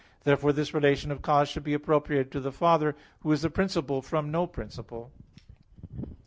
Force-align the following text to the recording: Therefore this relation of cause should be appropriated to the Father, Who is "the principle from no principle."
Therefore 0.23 0.51
this 0.51 0.73
relation 0.73 1.11
of 1.11 1.21
cause 1.21 1.47
should 1.47 1.63
be 1.63 1.75
appropriated 1.75 2.31
to 2.31 2.39
the 2.39 2.51
Father, 2.51 2.95
Who 3.19 3.31
is 3.31 3.43
"the 3.43 3.51
principle 3.51 4.01
from 4.01 4.31
no 4.31 4.47
principle." 4.47 5.11